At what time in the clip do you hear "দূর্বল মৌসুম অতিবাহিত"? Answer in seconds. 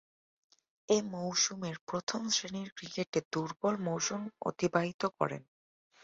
3.33-5.01